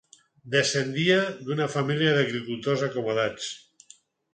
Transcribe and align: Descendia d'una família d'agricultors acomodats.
Descendia 0.55 1.19
d'una 1.49 1.69
família 1.75 2.17
d'agricultors 2.19 2.87
acomodats. 2.91 3.57